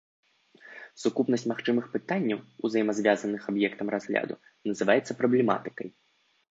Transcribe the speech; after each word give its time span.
Сукупнасць 1.01 1.45
магчымых 1.51 1.85
пытанняў, 1.97 2.39
узаемазвязаных 2.65 3.41
аб'ектам 3.55 3.87
разгляду, 3.97 4.43
называецца 4.73 5.11
праблематыкай. 5.23 5.87